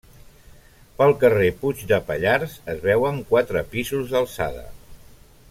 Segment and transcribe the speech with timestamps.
[1.01, 4.67] Pel carrer Puig de Pallars es veuen quatre pisos d'alçada.